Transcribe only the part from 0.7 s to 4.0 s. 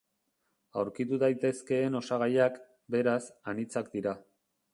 Aurkitu daitezkeen osagaiak, beraz, anitzak